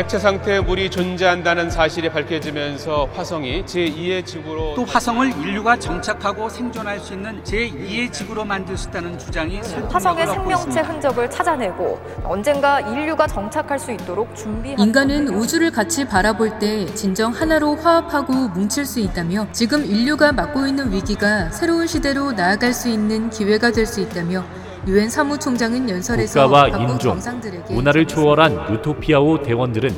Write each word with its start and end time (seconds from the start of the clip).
액체 0.00 0.18
상태의 0.18 0.62
물이 0.64 0.88
존재한다는 0.88 1.68
사실이 1.68 2.08
밝혀지면서 2.08 3.10
화성이 3.14 3.62
제2의 3.66 4.24
지구로 4.24 4.72
또 4.74 4.82
화성을 4.86 5.28
인류가 5.42 5.78
정착하고 5.78 6.48
생존할 6.48 6.98
수 6.98 7.12
있는 7.12 7.42
제2의 7.44 8.10
지구로 8.10 8.46
만들 8.46 8.78
수 8.78 8.88
있다는 8.88 9.18
주장이 9.18 9.60
화성의 9.90 10.26
생명체. 10.26 10.80
흔적을 10.80 11.28
찾아내고 11.28 12.00
언젠가 12.24 12.80
인류가 12.80 13.26
정착할 13.26 13.78
수 13.78 13.92
있도록 13.92 14.34
준비하는 14.34 14.82
인간은. 14.82 15.28
우주를 15.34 15.70
같이 15.70 16.06
바라볼 16.06 16.58
때 16.58 16.86
진정 16.94 17.30
하나로 17.32 17.76
화합하고 17.76 18.48
뭉칠 18.48 18.86
수 18.86 19.00
있다며 19.00 19.48
지금 19.52 19.84
인류가 19.84 20.32
맡고 20.32 20.66
있는 20.66 20.90
위기가 20.92 21.50
새로운 21.50 21.86
시대로 21.86 22.32
나아갈 22.32 22.72
수 22.72 22.88
있는 22.88 23.28
기회가 23.28 23.70
될 23.70 23.84
수 23.90 24.00
있다며 24.00 24.44
유엔 24.86 25.08
사무총장은 25.10 25.88
연설에서 25.88 26.44
국가와 26.46 26.70
각국 26.70 26.90
인종, 26.92 27.12
정상들에게 27.12 27.74
문화를. 27.74 28.06
초월한 28.06 28.72
유토피아호 28.72 29.42
대원들은 29.42 29.94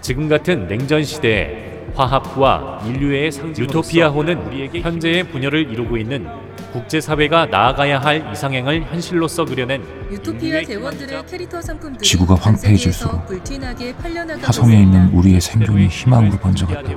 지금 0.00 0.28
같은 0.28 0.66
냉전 0.66 1.04
시대에 1.04 1.86
화합과 1.94 2.82
인류의 2.86 3.32
상징 3.32 3.64
유토피아호는 3.64 4.82
현재의 4.82 5.24
분열을 5.30 5.70
이루고 5.70 5.96
있는 5.96 6.26
국제사회가 6.72 7.46
나아가야 7.46 7.98
할 8.00 8.30
이상행을 8.32 8.84
현실로서 8.84 9.44
그려낸 9.44 9.82
유토피아 10.10 10.62
대원들의 10.62 11.26
캐릭터 11.26 11.62
상품들이 11.62 12.06
지구가 12.06 12.34
전 12.34 12.54
황폐해질수록 12.54 13.12
세계에서 13.12 13.26
불티나게 13.26 13.96
팔려나가고 13.96 14.46
화성에. 14.46 14.82
있는 14.82 15.08
우리의 15.12 15.40
생존이 15.40 15.86
희망으로 15.86 16.36
번져갔다. 16.38 16.90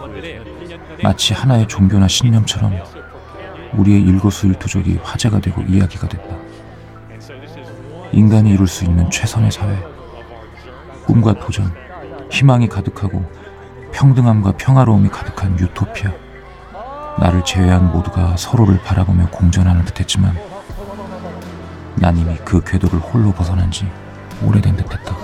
마치 1.03 1.33
하나의 1.33 1.67
종교나 1.67 2.07
신념처럼 2.07 2.73
우리의 3.73 4.01
일거수일투족이 4.01 4.99
화제가 5.03 5.39
되고 5.39 5.61
이야기가 5.61 6.09
됐다. 6.09 6.38
인간이 8.11 8.51
이룰 8.51 8.67
수 8.67 8.85
있는 8.85 9.09
최선의 9.09 9.51
사회, 9.51 9.77
꿈과 11.05 11.33
도전, 11.39 11.71
희망이 12.31 12.67
가득하고 12.67 13.23
평등함과 13.91 14.53
평화로움이 14.57 15.09
가득한 15.09 15.59
유토피아. 15.59 16.11
나를 17.19 17.43
제외한 17.43 17.91
모두가 17.91 18.37
서로를 18.37 18.79
바라보며 18.81 19.29
공존하는 19.29 19.83
듯했지만 19.85 20.37
난 21.95 22.17
이미 22.17 22.35
그 22.45 22.63
궤도를 22.63 22.99
홀로 22.99 23.31
벗어난 23.31 23.69
지 23.69 23.85
오래된 24.43 24.77
듯했다. 24.77 25.15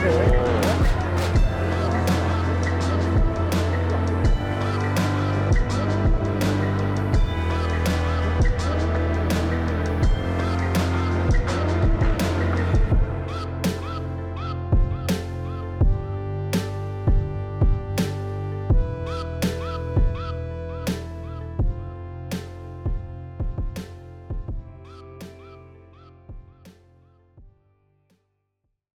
어, 0.00 0.57